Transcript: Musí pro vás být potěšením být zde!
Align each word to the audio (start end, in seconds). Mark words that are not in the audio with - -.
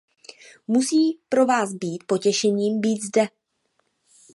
Musí 0.67 1.19
pro 1.29 1.45
vás 1.45 1.73
být 1.73 2.03
potěšením 2.07 2.81
být 2.81 3.03
zde! 3.03 3.27